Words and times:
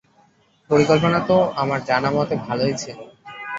পরিকল্পনা 0.69 1.19
তো 1.29 1.37
আমার 1.55 1.79
জানামতে 1.85 2.35
ভালোই 2.45 2.73
ছিল। 2.73 2.97